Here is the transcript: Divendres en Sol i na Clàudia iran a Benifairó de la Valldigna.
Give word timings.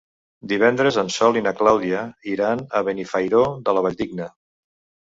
Divendres 0.53 0.97
en 1.01 1.11
Sol 1.17 1.37
i 1.41 1.43
na 1.49 1.53
Clàudia 1.61 2.01
iran 2.35 2.67
a 2.81 2.85
Benifairó 2.89 3.47
de 3.71 3.79
la 3.79 3.87
Valldigna. 3.89 4.33